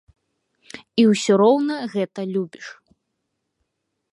[1.03, 2.67] І ўсё роўна гэта любіш.